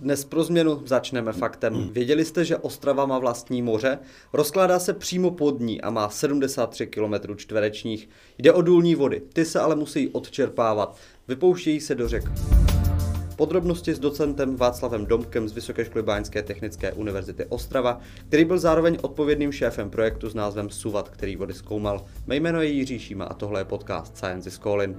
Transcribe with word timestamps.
Dnes 0.00 0.24
pro 0.24 0.44
změnu 0.44 0.82
začneme 0.86 1.32
faktem. 1.32 1.88
Věděli 1.92 2.24
jste, 2.24 2.44
že 2.44 2.56
Ostrava 2.56 3.06
má 3.06 3.18
vlastní 3.18 3.62
moře? 3.62 3.98
Rozkládá 4.32 4.78
se 4.78 4.94
přímo 4.94 5.30
pod 5.30 5.60
ní 5.60 5.80
a 5.80 5.90
má 5.90 6.08
73 6.08 6.86
km 6.86 7.36
čtverečních. 7.36 8.08
Jde 8.38 8.52
o 8.52 8.62
důlní 8.62 8.94
vody, 8.94 9.22
ty 9.32 9.44
se 9.44 9.60
ale 9.60 9.76
musí 9.76 10.08
odčerpávat. 10.08 10.96
Vypouštějí 11.28 11.80
se 11.80 11.94
do 11.94 12.08
řek. 12.08 12.24
Podrobnosti 13.36 13.94
s 13.94 13.98
docentem 13.98 14.56
Václavem 14.56 15.06
Domkem 15.06 15.48
z 15.48 15.52
Vysoké 15.52 15.84
školy 15.84 16.02
Báňské 16.02 16.42
technické 16.42 16.92
univerzity 16.92 17.44
Ostrava, 17.44 18.00
který 18.28 18.44
byl 18.44 18.58
zároveň 18.58 18.98
odpovědným 19.02 19.52
šéfem 19.52 19.90
projektu 19.90 20.30
s 20.30 20.34
názvem 20.34 20.70
SUVAT, 20.70 21.08
který 21.08 21.36
vody 21.36 21.54
zkoumal. 21.54 22.04
Mé 22.26 22.36
jméno 22.36 22.62
je 22.62 22.68
Jiří 22.68 22.98
Šíma 22.98 23.24
a 23.24 23.34
tohle 23.34 23.60
je 23.60 23.64
podcast 23.64 24.16
Science 24.16 24.48
is 24.48 24.58
Calling. 24.58 24.96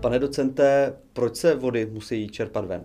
Pane 0.00 0.18
docente, 0.18 0.94
proč 1.12 1.36
se 1.36 1.54
vody 1.54 1.88
musí 1.92 2.28
čerpat 2.28 2.64
ven? 2.64 2.84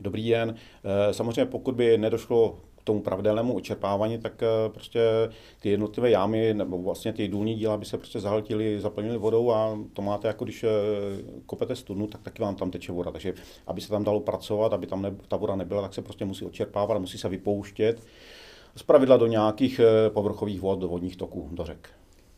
Dobrý 0.00 0.30
den. 0.30 0.54
Eh, 0.84 1.14
samozřejmě 1.14 1.44
pokud 1.44 1.74
by 1.74 1.98
nedošlo 1.98 2.58
k 2.76 2.82
tomu 2.84 3.00
pravidelnému 3.00 3.54
očerpávání, 3.54 4.18
tak 4.18 4.42
eh, 4.42 4.68
prostě 4.68 5.00
ty 5.60 5.68
jednotlivé 5.68 6.10
jámy 6.10 6.54
nebo 6.54 6.82
vlastně 6.82 7.12
ty 7.12 7.28
důlní 7.28 7.54
díla 7.54 7.76
by 7.76 7.84
se 7.84 7.98
prostě 7.98 8.20
zahltily, 8.20 8.80
zaplnily 8.80 9.18
vodou 9.18 9.50
a 9.50 9.78
to 9.92 10.02
máte 10.02 10.28
jako 10.28 10.44
když 10.44 10.64
eh, 10.64 10.68
kopete 11.46 11.76
studnu, 11.76 12.06
tak 12.06 12.22
taky 12.22 12.42
vám 12.42 12.54
tam 12.54 12.70
teče 12.70 12.92
voda. 12.92 13.10
Takže 13.10 13.34
aby 13.66 13.80
se 13.80 13.88
tam 13.88 14.04
dalo 14.04 14.20
pracovat, 14.20 14.72
aby 14.72 14.86
tam 14.86 15.02
ne, 15.02 15.16
ta 15.28 15.36
voda 15.36 15.56
nebyla, 15.56 15.82
tak 15.82 15.94
se 15.94 16.02
prostě 16.02 16.24
musí 16.24 16.44
očerpávat, 16.44 17.00
musí 17.00 17.18
se 17.18 17.28
vypouštět 17.28 18.06
z 18.76 18.82
pravidla 18.82 19.16
do 19.16 19.26
nějakých 19.26 19.80
povrchových 20.08 20.60
vod, 20.60 20.78
do 20.78 20.88
vodních 20.88 21.16
toků, 21.16 21.48
do 21.52 21.64
řek. 21.64 21.88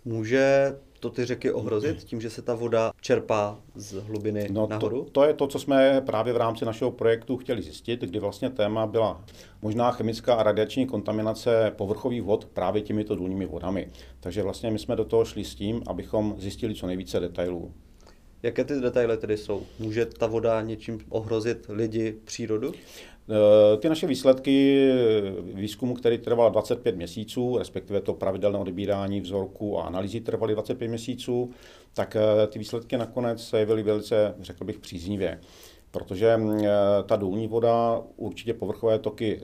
Může 0.07 0.77
to 1.01 1.11
ty 1.11 1.25
řeky 1.25 1.53
ohrozit 1.53 2.05
tím, 2.05 2.21
že 2.21 2.31
se 2.31 2.43
ta 2.43 2.55
voda 2.55 2.93
čerpá 3.01 3.59
z 3.75 3.93
hlubiny 3.93 4.49
no 4.51 4.67
nahoru? 4.71 5.05
To, 5.05 5.11
to 5.11 5.25
je 5.25 5.35
to, 5.35 5.47
co 5.47 5.59
jsme 5.59 6.01
právě 6.07 6.33
v 6.33 6.37
rámci 6.37 6.65
našeho 6.65 6.91
projektu 6.91 7.37
chtěli 7.37 7.63
zjistit, 7.63 8.01
kdy 8.01 8.19
vlastně 8.19 8.51
téma 8.51 8.87
byla 8.87 9.25
možná 9.63 9.91
chemická 9.91 10.35
a 10.35 10.43
radiační 10.43 10.87
kontaminace 10.87 11.73
povrchových 11.77 12.23
vod 12.23 12.45
právě 12.45 12.83
těmito 12.83 13.17
důlními 13.17 13.47
vodami. 13.47 13.89
Takže 14.21 14.43
vlastně 14.43 14.71
my 14.71 14.79
jsme 14.79 14.97
do 14.97 15.05
toho 15.05 15.25
šli 15.25 15.45
s 15.45 15.55
tím, 15.55 15.83
abychom 15.87 16.35
zjistili 16.39 16.75
co 16.75 16.87
nejvíce 16.87 17.21
detailů. 17.21 17.73
Jaké 18.43 18.65
ty 18.65 18.81
detaily 18.81 19.17
tedy 19.17 19.37
jsou? 19.37 19.63
Může 19.79 20.07
ta 20.07 20.27
voda 20.27 20.63
něčím 20.63 21.01
ohrozit 21.09 21.67
lidi, 21.69 22.17
přírodu? 22.25 22.73
Eh, 23.31 23.77
ty 23.77 23.89
naše 23.89 24.07
výsledky 24.07 24.89
výzkumu, 25.55 25.95
který 25.95 26.19
trval 26.19 26.51
25 26.51 26.97
měsíců, 26.97 27.59
respektive 27.59 28.01
to 28.01 28.15
pravidelné 28.15 28.59
odebírání 28.59 29.21
vzorku 29.21 29.79
a 29.79 29.83
analýzy 29.83 30.21
trvaly 30.21 30.55
25 30.55 30.89
měsíců, 30.89 31.51
tak 31.95 32.17
eh, 32.17 32.47
ty 32.47 32.59
výsledky 32.59 32.97
nakonec 32.97 33.49
se 33.49 33.59
jevily 33.59 33.83
velice, 33.83 34.35
řekl 34.41 34.65
bych, 34.65 34.79
příznivě. 34.79 35.41
Protože 35.91 36.41
eh, 36.41 36.69
ta 37.07 37.17
důlní 37.17 37.49
voda 37.49 38.03
určitě 38.17 38.55
povrchové 38.55 38.99
toky 38.99 39.41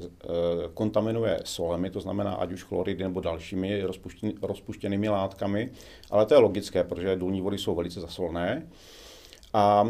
kontaminuje 0.74 1.40
solemi, 1.44 1.90
to 1.90 2.00
znamená 2.00 2.34
ať 2.34 2.52
už 2.52 2.62
chloridy 2.62 3.04
nebo 3.04 3.20
dalšími 3.20 3.82
rozpuštěnými 4.42 5.08
látkami, 5.08 5.70
ale 6.10 6.26
to 6.26 6.34
je 6.34 6.40
logické, 6.40 6.84
protože 6.84 7.16
důlní 7.16 7.40
vody 7.40 7.58
jsou 7.58 7.74
velice 7.74 8.00
zasolné. 8.00 8.66
A 9.52 9.88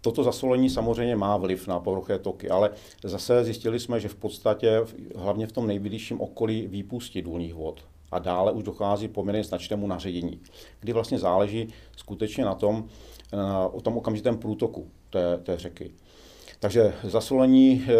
Toto 0.00 0.22
zasolení 0.22 0.70
samozřejmě 0.70 1.16
má 1.16 1.36
vliv 1.36 1.66
na 1.66 1.80
povrchové 1.80 2.18
toky, 2.18 2.50
ale 2.50 2.70
zase 3.04 3.44
zjistili 3.44 3.80
jsme, 3.80 4.00
že 4.00 4.08
v 4.08 4.14
podstatě 4.14 4.80
hlavně 5.16 5.46
v 5.46 5.52
tom 5.52 5.66
nejbližším 5.66 6.20
okolí 6.20 6.66
výpustí 6.66 7.22
důlních 7.22 7.54
vod 7.54 7.84
a 8.10 8.18
dále 8.18 8.52
už 8.52 8.62
dochází 8.62 9.08
poměrně 9.08 9.44
značnému 9.44 9.86
naředění, 9.86 10.40
kdy 10.80 10.92
vlastně 10.92 11.18
záleží 11.18 11.68
skutečně 11.96 12.44
na 12.44 12.54
tom, 12.54 12.88
na, 13.32 13.68
o 13.68 13.80
tom 13.80 13.96
okamžitém 13.96 14.38
průtoku 14.38 14.90
té, 15.10 15.38
té 15.38 15.58
řeky. 15.58 15.90
Takže 16.60 16.94
zasolení 17.02 17.84
e, 17.88 17.94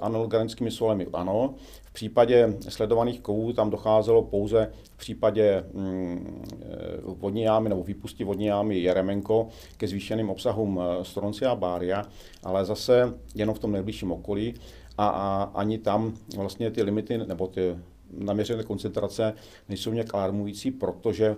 anorganickými 0.00 0.70
solemi 0.70 1.06
ano, 1.12 1.54
případě 1.94 2.54
sledovaných 2.68 3.20
kovů 3.20 3.52
tam 3.52 3.70
docházelo 3.70 4.22
pouze 4.22 4.70
v 4.94 4.96
případě 4.96 5.64
mm, 5.72 6.44
eh, 6.62 6.66
vodní 7.02 7.42
jámy 7.42 7.68
nebo 7.68 7.82
výpustí 7.82 8.24
vodní 8.24 8.46
jámy 8.46 8.78
Jeremenko 8.78 9.48
ke 9.76 9.88
zvýšeným 9.88 10.30
obsahům 10.30 10.80
eh, 10.80 11.04
stroncia 11.04 11.50
a 11.50 11.54
bária, 11.54 12.02
ale 12.42 12.64
zase 12.64 13.14
jenom 13.34 13.54
v 13.54 13.58
tom 13.58 13.72
nejbližším 13.72 14.12
okolí. 14.12 14.54
A, 14.98 15.08
a 15.08 15.42
ani 15.54 15.78
tam 15.78 16.14
vlastně 16.36 16.70
ty 16.70 16.82
limity 16.82 17.18
nebo 17.18 17.46
ty 17.46 17.76
naměřené 18.18 18.62
koncentrace 18.62 19.34
nejsou 19.68 19.92
nějak 19.92 20.14
alarmující, 20.14 20.70
protože 20.70 21.36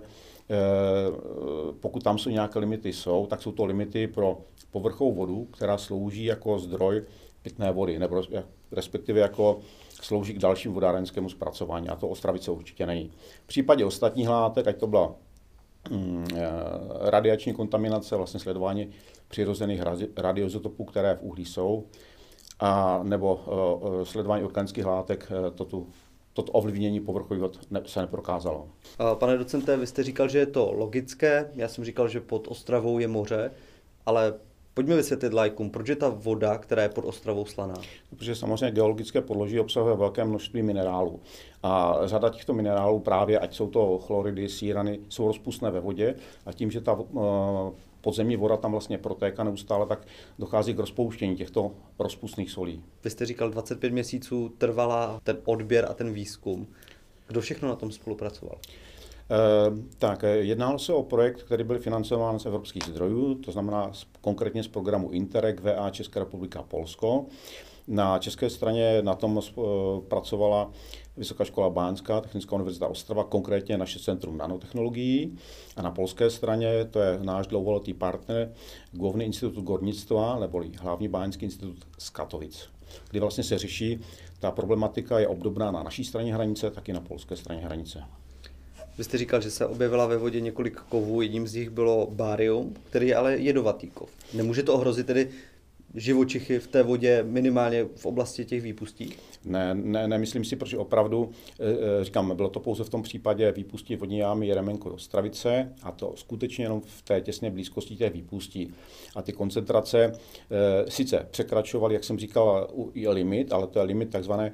pokud 1.79 2.03
tam 2.03 2.17
jsou 2.17 2.29
nějaké 2.29 2.59
limity 2.59 2.93
jsou, 2.93 3.27
tak 3.27 3.41
jsou 3.41 3.51
to 3.51 3.65
limity 3.65 4.07
pro 4.07 4.37
povrchovou 4.71 5.13
vodu, 5.13 5.45
která 5.45 5.77
slouží 5.77 6.23
jako 6.25 6.59
zdroj 6.59 7.03
pitné 7.41 7.71
vody, 7.71 7.99
nebo 7.99 8.23
respektive 8.71 9.19
jako 9.19 9.59
slouží 10.01 10.33
k 10.33 10.39
dalším 10.39 10.73
vodárenskému 10.73 11.29
zpracování 11.29 11.89
a 11.89 11.95
to 11.95 12.07
Ostravice 12.07 12.51
určitě 12.51 12.85
není. 12.85 13.11
V 13.43 13.47
případě 13.47 13.85
ostatních 13.85 14.29
látek, 14.29 14.67
ať 14.67 14.77
to 14.77 14.87
byla 14.87 15.15
mm, 15.91 16.25
eh, 16.35 16.45
radiační 16.99 17.53
kontaminace, 17.53 18.15
vlastně 18.15 18.39
sledování 18.39 18.89
přirozených 19.27 19.81
radiozotopů, 20.17 20.85
které 20.85 21.15
v 21.15 21.23
uhlí 21.23 21.45
jsou, 21.45 21.83
a 22.59 22.99
nebo 23.03 23.35
uh, 23.35 24.03
sledování 24.03 24.43
organických 24.43 24.85
látek, 24.85 25.31
toto, 25.55 25.85
toto 26.37 26.51
ovlivnění 26.51 26.99
povrchových 26.99 27.41
vod 27.41 27.59
ne, 27.71 27.81
se 27.85 28.01
neprokázalo. 28.01 28.67
Pane 29.13 29.37
docente, 29.37 29.77
vy 29.77 29.87
jste 29.87 30.03
říkal, 30.03 30.29
že 30.29 30.39
je 30.39 30.45
to 30.45 30.71
logické, 30.71 31.51
já 31.55 31.67
jsem 31.67 31.83
říkal, 31.83 32.07
že 32.07 32.21
pod 32.21 32.47
Ostravou 32.47 32.99
je 32.99 33.07
moře, 33.07 33.51
ale 34.05 34.33
Pojďme 34.73 34.95
vysvětlit 34.95 35.33
lajkům, 35.33 35.69
proč 35.69 35.89
je 35.89 35.95
ta 35.95 36.09
voda, 36.09 36.57
která 36.57 36.83
je 36.83 36.89
pod 36.89 37.05
Ostravou 37.05 37.45
slaná? 37.45 37.73
Protože 38.09 38.35
samozřejmě 38.35 38.71
geologické 38.71 39.21
podloží 39.21 39.59
obsahuje 39.59 39.95
velké 39.95 40.25
množství 40.25 40.61
minerálů. 40.61 41.19
A 41.63 41.97
řada 42.05 42.29
těchto 42.29 42.53
minerálů 42.53 42.99
právě, 42.99 43.39
ať 43.39 43.55
jsou 43.55 43.69
to 43.69 43.97
chloridy, 43.99 44.49
sírany, 44.49 44.99
jsou 45.09 45.27
rozpustné 45.27 45.71
ve 45.71 45.79
vodě 45.79 46.15
a 46.45 46.53
tím, 46.53 46.71
že 46.71 46.81
ta 46.81 46.93
uh, 46.93 47.23
podzemní 48.07 48.37
voda 48.37 48.57
tam 48.57 48.71
vlastně 48.71 48.97
protéká 48.97 49.43
neustále, 49.43 49.85
tak 49.85 50.07
dochází 50.39 50.73
k 50.73 50.79
rozpouštění 50.79 51.35
těchto 51.35 51.71
rozpustných 51.99 52.51
solí. 52.51 52.83
Vy 53.03 53.09
jste 53.09 53.25
říkal, 53.25 53.49
25 53.49 53.93
měsíců 53.93 54.49
trvala 54.57 55.19
ten 55.23 55.37
odběr 55.45 55.85
a 55.89 55.93
ten 55.93 56.13
výzkum. 56.13 56.67
Kdo 57.27 57.41
všechno 57.41 57.67
na 57.67 57.75
tom 57.75 57.91
spolupracoval? 57.91 58.57
Eh, 58.59 59.35
tak, 59.97 60.23
eh, 60.23 60.27
jednalo 60.37 60.79
se 60.79 60.93
o 60.93 61.03
projekt, 61.03 61.43
který 61.43 61.63
byl 61.63 61.79
financován 61.79 62.39
z 62.39 62.45
evropských 62.45 62.83
zdrojů, 62.83 63.35
to 63.35 63.51
znamená 63.51 63.91
konkrétně 64.21 64.63
z 64.63 64.67
programu 64.67 65.11
Interreg 65.11 65.59
VA 65.59 65.89
Česká 65.89 66.19
republika 66.19 66.63
Polsko. 66.63 67.25
Na 67.87 68.19
české 68.19 68.49
straně 68.49 69.01
na 69.01 69.15
tom 69.15 69.39
eh, 69.39 69.61
pracovala 70.07 70.71
Vysoká 71.17 71.45
škola 71.45 71.69
Báňská, 71.69 72.21
Technická 72.21 72.55
univerzita 72.55 72.87
Ostrava, 72.87 73.23
konkrétně 73.23 73.77
naše 73.77 73.99
Centrum 73.99 74.37
nanotechnologií. 74.37 75.37
A 75.75 75.81
na 75.81 75.91
polské 75.91 76.29
straně 76.29 76.85
to 76.91 76.99
je 76.99 77.19
náš 77.21 77.47
dlouholetý 77.47 77.93
partner, 77.93 78.53
Główny 78.91 79.25
institut 79.25 79.63
Gornictva, 79.63 80.39
neboli 80.39 80.71
hlavní 80.79 81.07
báňský 81.07 81.45
institut 81.45 81.77
z 81.97 82.09
Katovic, 82.09 82.69
kdy 83.09 83.19
vlastně 83.19 83.43
se 83.43 83.57
řeší, 83.57 83.99
ta 84.39 84.51
problematika 84.51 85.19
je 85.19 85.27
obdobná 85.27 85.71
na 85.71 85.83
naší 85.83 86.03
straně 86.03 86.33
hranice, 86.33 86.71
tak 86.71 86.89
i 86.89 86.93
na 86.93 87.01
polské 87.01 87.35
straně 87.35 87.61
hranice. 87.61 88.03
Vy 88.97 89.03
jste 89.03 89.17
říkal, 89.17 89.41
že 89.41 89.51
se 89.51 89.65
objevila 89.65 90.05
ve 90.05 90.17
vodě 90.17 90.41
několik 90.41 90.75
kovů, 90.75 91.21
jedním 91.21 91.47
z 91.47 91.53
nich 91.53 91.69
bylo 91.69 92.07
bárium, 92.11 92.73
který 92.89 93.07
je 93.07 93.15
ale 93.15 93.37
jedovatý 93.37 93.87
kov. 93.87 94.09
Nemůže 94.33 94.63
to 94.63 94.73
ohrozit 94.73 95.07
tedy 95.07 95.29
živočichy 95.95 96.59
v 96.59 96.67
té 96.67 96.83
vodě 96.83 97.23
minimálně 97.23 97.85
v 97.95 98.05
oblasti 98.05 98.45
těch 98.45 98.61
výpustí? 98.61 99.13
Ne, 99.45 99.75
ne, 99.75 100.07
nemyslím 100.07 100.43
si, 100.45 100.55
protože 100.55 100.77
opravdu, 100.77 101.31
e, 101.59 102.03
říkám, 102.03 102.35
bylo 102.35 102.49
to 102.49 102.59
pouze 102.59 102.83
v 102.83 102.89
tom 102.89 103.03
případě 103.03 103.51
výpustí 103.51 103.95
vodní 103.95 104.17
jámy 104.17 104.47
Jeremenko 104.47 104.89
do 104.89 104.97
Stravice 104.97 105.73
a 105.83 105.91
to 105.91 106.13
skutečně 106.15 106.65
jenom 106.65 106.81
v 106.81 107.01
té 107.01 107.21
těsné 107.21 107.51
blízkosti 107.51 107.95
těch 107.95 108.13
výpustí. 108.13 108.73
A 109.15 109.21
ty 109.21 109.33
koncentrace 109.33 110.03
e, 110.03 110.11
sice 110.91 111.27
překračovaly, 111.31 111.93
jak 111.93 112.03
jsem 112.03 112.19
říkal, 112.19 112.67
i 112.93 113.09
limit, 113.09 113.53
ale 113.53 113.67
to 113.67 113.79
je 113.79 113.85
limit 113.85 114.09
takzvané 114.09 114.53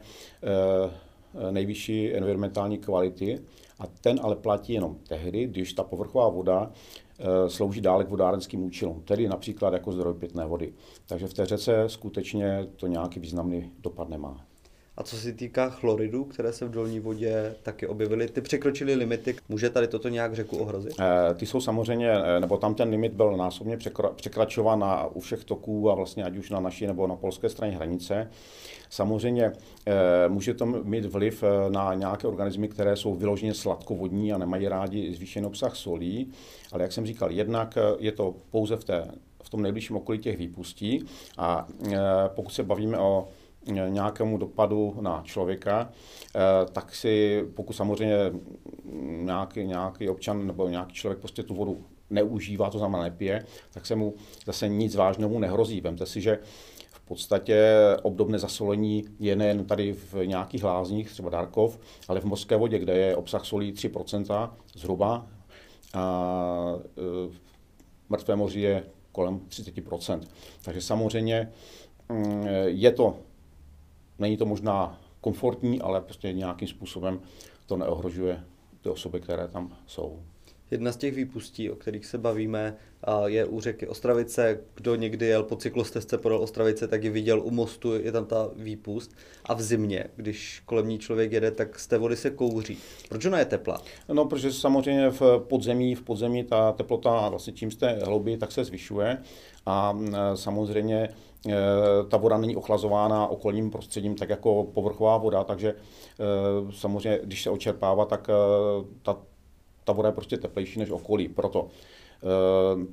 nejvyšší 1.51 2.13
environmentální 2.13 2.77
kvality, 2.77 3.39
a 3.79 3.87
ten 3.87 4.19
ale 4.23 4.35
platí 4.35 4.73
jenom 4.73 4.97
tehdy, 5.07 5.47
když 5.47 5.73
ta 5.73 5.83
povrchová 5.83 6.29
voda 6.29 6.71
slouží 7.47 7.81
dále 7.81 8.03
k 8.03 8.09
vodárenským 8.09 8.63
účelům, 8.63 9.01
tedy 9.01 9.27
například 9.27 9.73
jako 9.73 9.91
zdroj 9.91 10.13
pitné 10.13 10.45
vody. 10.45 10.73
Takže 11.05 11.27
v 11.27 11.33
té 11.33 11.45
řece 11.45 11.83
skutečně 11.87 12.67
to 12.75 12.87
nějaký 12.87 13.19
významný 13.19 13.71
dopad 13.79 14.09
nemá. 14.09 14.45
A 14.97 15.03
co 15.03 15.17
se 15.17 15.33
týká 15.33 15.69
chloridů, 15.69 16.23
které 16.23 16.53
se 16.53 16.65
v 16.65 16.71
dolní 16.71 16.99
vodě 16.99 17.55
taky 17.63 17.87
objevily, 17.87 18.27
ty 18.27 18.41
překročily 18.41 18.95
limity. 18.95 19.35
Může 19.49 19.69
tady 19.69 19.87
toto 19.87 20.09
nějak 20.09 20.35
řeku 20.35 20.57
ohrozit? 20.57 20.93
E, 20.99 21.33
ty 21.33 21.45
jsou 21.45 21.61
samozřejmě, 21.61 22.11
eh, 22.11 22.39
nebo 22.39 22.57
tam 22.57 22.75
ten 22.75 22.89
limit 22.89 23.13
byl 23.13 23.37
násobně 23.37 23.77
překračován 24.15 24.79
na, 24.79 25.05
u 25.05 25.19
všech 25.19 25.43
toků 25.43 25.91
a 25.91 25.95
vlastně 25.95 26.23
ať 26.23 26.37
už 26.37 26.49
na 26.49 26.59
naší 26.59 26.87
nebo 26.87 27.07
na 27.07 27.15
polské 27.15 27.49
straně 27.49 27.75
hranice. 27.75 28.29
Samozřejmě 28.89 29.43
e, 29.85 30.29
může 30.29 30.53
to 30.53 30.65
mít 30.65 31.05
vliv 31.05 31.43
na 31.69 31.93
nějaké 31.93 32.27
organismy, 32.27 32.67
které 32.67 32.95
jsou 32.95 33.15
vyloženě 33.15 33.53
sladkovodní 33.53 34.33
a 34.33 34.37
nemají 34.37 34.67
rádi 34.67 35.13
zvýšený 35.13 35.45
obsah 35.45 35.75
solí, 35.75 36.31
ale 36.71 36.83
jak 36.83 36.91
jsem 36.91 37.05
říkal, 37.05 37.31
jednak 37.31 37.77
je 37.99 38.11
to 38.11 38.35
pouze 38.51 38.75
v, 38.75 38.83
té, 38.83 39.07
v 39.43 39.49
tom 39.49 39.61
nejbližším 39.61 39.95
okolí 39.95 40.19
těch 40.19 40.37
výpustí 40.37 41.05
a 41.37 41.67
e, 41.91 41.97
pokud 42.27 42.49
se 42.49 42.63
bavíme 42.63 42.97
o 42.97 43.27
nějakému 43.67 44.37
dopadu 44.37 44.97
na 45.01 45.21
člověka, 45.25 45.89
tak 46.71 46.95
si, 46.95 47.43
pokud 47.55 47.73
samozřejmě 47.73 48.17
nějaký, 49.05 49.63
nějaký 49.63 50.09
občan 50.09 50.47
nebo 50.47 50.69
nějaký 50.69 50.93
člověk 50.93 51.19
prostě 51.19 51.43
tu 51.43 51.55
vodu 51.55 51.85
neužívá, 52.09 52.69
to 52.69 52.77
znamená 52.77 53.03
nepije, 53.03 53.45
tak 53.73 53.85
se 53.85 53.95
mu 53.95 54.13
zase 54.45 54.67
nic 54.67 54.95
vážného 54.95 55.39
nehrozí. 55.39 55.81
Vemte 55.81 56.05
si, 56.05 56.21
že 56.21 56.39
v 56.91 57.01
podstatě 57.05 57.77
obdobné 58.03 58.39
zasolení 58.39 59.05
je 59.19 59.35
nejen 59.35 59.65
tady 59.65 59.93
v 59.93 60.25
nějakých 60.25 60.63
lázních, 60.63 61.11
třeba 61.11 61.29
Darkov, 61.29 61.79
ale 62.07 62.19
v 62.19 62.25
mořské 62.25 62.55
vodě, 62.55 62.79
kde 62.79 62.97
je 62.97 63.15
obsah 63.15 63.45
solí 63.45 63.73
3% 63.73 64.49
zhruba. 64.75 65.27
A 65.93 66.75
v 67.29 67.39
mrtvé 68.09 68.35
moři 68.35 68.59
je 68.59 68.83
kolem 69.11 69.39
30%. 69.39 70.21
Takže 70.61 70.81
samozřejmě 70.81 71.51
mm, 72.09 72.47
je 72.65 72.91
to, 72.91 73.15
není 74.23 74.37
to 74.37 74.45
možná 74.45 75.01
komfortní, 75.21 75.81
ale 75.81 76.01
prostě 76.01 76.33
nějakým 76.33 76.67
způsobem 76.67 77.21
to 77.65 77.77
neohrožuje 77.77 78.43
ty 78.81 78.89
osoby, 78.89 79.19
které 79.19 79.47
tam 79.47 79.77
jsou. 79.87 80.19
Jedna 80.71 80.91
z 80.91 80.97
těch 80.97 81.15
výpustí, 81.15 81.69
o 81.69 81.75
kterých 81.75 82.05
se 82.05 82.17
bavíme, 82.17 82.75
je 83.25 83.45
u 83.45 83.59
řeky 83.59 83.87
Ostravice. 83.87 84.59
Kdo 84.75 84.95
někdy 84.95 85.25
jel 85.25 85.43
po 85.43 85.55
cyklostezce 85.55 86.17
podél 86.17 86.37
Ostravice, 86.37 86.87
tak 86.87 87.03
ji 87.03 87.09
viděl 87.09 87.41
u 87.41 87.51
mostu, 87.51 87.93
je 87.93 88.11
tam 88.11 88.25
ta 88.25 88.49
výpust. 88.55 89.15
A 89.45 89.53
v 89.53 89.61
zimě, 89.61 90.05
když 90.15 90.61
kolem 90.65 90.87
ní 90.87 90.99
člověk 90.99 91.31
jede, 91.31 91.51
tak 91.51 91.79
z 91.79 91.87
té 91.87 91.97
vody 91.97 92.15
se 92.15 92.29
kouří. 92.29 92.77
Proč 93.09 93.25
ona 93.25 93.39
je 93.39 93.45
teplá? 93.45 93.81
No, 94.13 94.25
protože 94.25 94.53
samozřejmě 94.53 95.09
v 95.09 95.39
podzemí, 95.49 95.95
v 95.95 96.01
podzemí 96.01 96.43
ta 96.43 96.71
teplota, 96.71 97.29
vlastně 97.29 97.53
čím 97.53 97.71
jste 97.71 97.99
hlouběji, 98.03 98.37
tak 98.37 98.51
se 98.51 98.63
zvyšuje. 98.63 99.17
A 99.65 99.97
samozřejmě 100.35 101.09
ta 102.09 102.17
voda 102.17 102.37
není 102.37 102.55
ochlazována 102.55 103.27
okolním 103.27 103.71
prostředím 103.71 104.15
tak 104.15 104.29
jako 104.29 104.63
povrchová 104.63 105.17
voda, 105.17 105.43
takže 105.43 105.69
e, 105.69 105.75
samozřejmě, 106.71 107.19
když 107.23 107.43
se 107.43 107.49
očerpává, 107.49 108.05
tak 108.05 108.29
e, 108.29 108.33
ta 109.01 109.17
ta 109.83 109.93
voda 109.93 110.09
je 110.09 110.13
prostě 110.13 110.37
teplejší 110.37 110.79
než 110.79 110.89
okolí. 110.89 111.27
Proto 111.27 111.67
eh, 112.23 112.85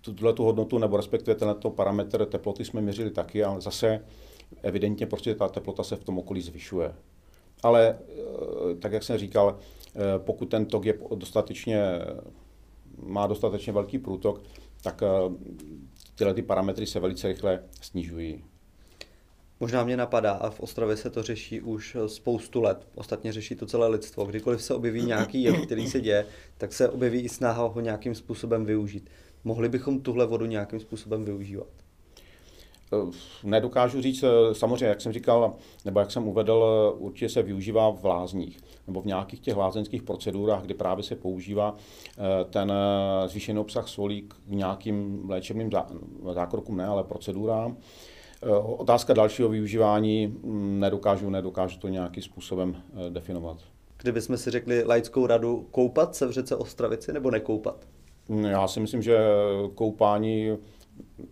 tuhle 0.00 0.32
tu 0.32 0.44
hodnotu, 0.44 0.78
nebo 0.78 0.96
respektive 0.96 1.34
tento 1.34 1.70
parametr 1.70 2.26
teploty 2.26 2.64
jsme 2.64 2.80
měřili 2.80 3.10
taky, 3.10 3.44
ale 3.44 3.60
zase 3.60 4.04
evidentně 4.62 5.06
prostě 5.06 5.34
ta 5.34 5.48
teplota 5.48 5.82
se 5.82 5.96
v 5.96 6.04
tom 6.04 6.18
okolí 6.18 6.40
zvyšuje. 6.40 6.94
Ale 7.62 7.98
eh, 7.98 8.74
tak, 8.74 8.92
jak 8.92 9.02
jsem 9.02 9.18
říkal, 9.18 9.58
eh, 9.94 10.00
pokud 10.18 10.46
ten 10.46 10.66
tok 10.66 10.84
je 10.84 10.98
dostatečně, 11.14 11.82
má 13.02 13.26
dostatečně 13.26 13.72
velký 13.72 13.98
průtok, 13.98 14.42
tak 14.82 15.02
tyhle 16.18 16.34
ty 16.34 16.42
parametry 16.42 16.86
se 16.86 17.00
velice 17.00 17.28
rychle 17.28 17.62
snižují. 17.80 18.44
Možná 19.60 19.84
mě 19.84 19.96
napadá, 19.96 20.32
a 20.32 20.50
v 20.50 20.60
Ostravě 20.60 20.96
se 20.96 21.10
to 21.10 21.22
řeší 21.22 21.60
už 21.60 21.96
spoustu 22.06 22.62
let, 22.62 22.88
ostatně 22.94 23.32
řeší 23.32 23.54
to 23.54 23.66
celé 23.66 23.88
lidstvo. 23.88 24.24
Kdykoliv 24.24 24.62
se 24.62 24.74
objeví 24.74 25.02
nějaký 25.02 25.42
jev, 25.42 25.66
který 25.66 25.88
se 25.88 26.00
děje, 26.00 26.26
tak 26.58 26.72
se 26.72 26.88
objeví 26.88 27.20
i 27.20 27.28
snaha 27.28 27.66
ho 27.66 27.80
nějakým 27.80 28.14
způsobem 28.14 28.64
využít. 28.64 29.10
Mohli 29.44 29.68
bychom 29.68 30.00
tuhle 30.00 30.26
vodu 30.26 30.46
nějakým 30.46 30.80
způsobem 30.80 31.24
využívat? 31.24 31.87
Eh, 32.92 33.10
nedokážu 33.44 34.02
říct, 34.02 34.22
eh, 34.22 34.54
samozřejmě, 34.54 34.86
jak 34.86 35.00
jsem 35.00 35.12
říkal, 35.12 35.54
nebo 35.84 36.00
jak 36.00 36.10
jsem 36.10 36.28
uvedl, 36.28 36.64
eh, 36.64 36.98
určitě 36.98 37.28
se 37.28 37.42
využívá 37.42 37.90
v 37.90 38.04
lázních 38.04 38.60
nebo 38.86 39.02
v 39.02 39.06
nějakých 39.06 39.40
těch 39.40 39.56
lázeňských 39.56 40.02
procedurách, 40.02 40.62
kdy 40.62 40.74
právě 40.74 41.04
se 41.04 41.16
používá 41.16 41.74
ten 42.50 42.72
zvýšený 43.26 43.58
obsah 43.58 43.88
solí 43.88 44.22
k 44.22 44.34
nějakým 44.46 45.22
léčebným 45.30 45.70
zákrokům, 46.32 46.76
ne, 46.76 46.86
ale 46.86 47.04
procedurám. 47.04 47.76
Otázka 48.62 49.14
dalšího 49.14 49.48
využívání 49.48 50.26
mm, 50.26 50.80
nedokážu, 50.80 51.30
nedokážu 51.30 51.78
to 51.78 51.88
nějakým 51.88 52.22
způsobem 52.22 52.76
definovat. 53.08 53.58
Kdybychom 54.02 54.36
si 54.36 54.50
řekli 54.50 54.84
laickou 54.84 55.26
radu, 55.26 55.66
koupat 55.70 56.14
se 56.14 56.26
v 56.26 56.30
řece 56.30 56.56
Ostravici 56.56 57.12
nebo 57.12 57.30
nekoupat? 57.30 57.86
Mm, 58.28 58.44
já 58.44 58.68
si 58.68 58.80
myslím, 58.80 59.02
že 59.02 59.18
koupání 59.74 60.58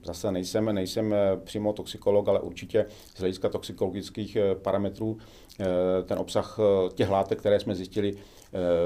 zase 0.04 0.32
nejsem, 0.32 0.74
nejsem 0.74 1.12
eh, 1.12 1.36
přímo 1.44 1.72
toxikolog, 1.72 2.28
ale 2.28 2.40
určitě 2.40 2.86
z 3.14 3.20
hlediska 3.20 3.48
toxikologických 3.48 4.36
parametrů 4.62 5.18
ten 6.04 6.18
obsah 6.18 6.58
těch 6.94 7.08
látek, 7.08 7.38
které 7.38 7.60
jsme 7.60 7.74
zjistili, 7.74 8.14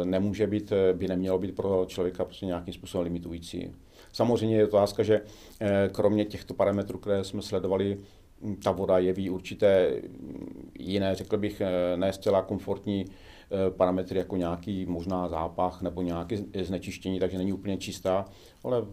nemůže 0.04 0.46
být, 0.46 0.72
by 0.92 1.08
nemělo 1.08 1.38
být 1.38 1.56
pro 1.56 1.84
člověka 1.88 2.24
prostě 2.24 2.46
nějakým 2.46 2.74
způsobem 2.74 3.04
limitující. 3.04 3.70
Samozřejmě 4.12 4.56
je 4.56 4.64
otázka, 4.64 5.02
že 5.02 5.20
eh, 5.60 5.88
kromě 5.92 6.24
těchto 6.24 6.54
parametrů, 6.54 6.98
které 6.98 7.24
jsme 7.24 7.42
sledovali, 7.42 7.98
hm, 8.42 8.56
ta 8.56 8.72
voda 8.72 8.98
jeví 8.98 9.30
určité 9.30 9.90
hm, 9.90 10.70
jiné, 10.78 11.14
řekl 11.14 11.36
bych, 11.36 11.60
eh, 11.60 11.96
ne 11.96 12.12
zcela 12.12 12.42
komfortní 12.42 13.04
eh, 13.04 13.70
parametry, 13.70 14.18
jako 14.18 14.36
nějaký 14.36 14.86
možná 14.86 15.28
zápach 15.28 15.82
nebo 15.82 16.02
nějaké 16.02 16.36
znečištění, 16.62 17.20
takže 17.20 17.38
není 17.38 17.52
úplně 17.52 17.76
čistá, 17.76 18.24
ale 18.64 18.86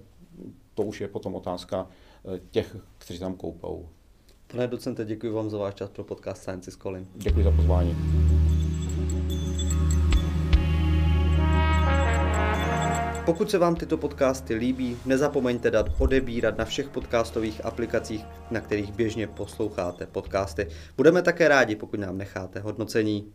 to 0.74 0.84
už 0.84 1.02
je 1.02 1.08
potom 1.08 1.36
otázka 1.36 1.88
těch, 2.50 2.78
kteří 2.98 3.20
tam 3.20 3.34
koupou. 3.34 3.90
Pane 4.52 4.68
docente, 4.68 5.06
děkuji 5.06 5.34
vám 5.34 5.50
za 5.50 5.58
váš 5.58 5.74
čas 5.74 5.90
pro 5.90 6.04
podcast 6.04 6.42
Science 6.42 6.70
is 6.70 6.76
Calling. 6.76 7.08
Děkuji 7.16 7.44
za 7.44 7.52
pozvání. 7.52 7.96
Pokud 13.26 13.52
se 13.52 13.58
vám 13.58 13.76
tyto 13.76 13.98
podcasty 13.98 14.56
líbí, 14.56 14.98
nezapomeňte 15.06 15.72
dát 15.72 15.86
odebírat 15.98 16.58
na 16.58 16.66
všech 16.66 16.90
podcastových 16.90 17.66
aplikacích, 17.66 18.26
na 18.52 18.62
kterých 18.62 18.92
běžně 18.92 19.28
posloucháte 19.28 20.06
podcasty. 20.06 20.68
Budeme 20.98 21.22
také 21.22 21.48
rádi, 21.48 21.76
pokud 21.76 22.00
nám 22.00 22.18
necháte 22.18 22.60
hodnocení. 22.60 23.26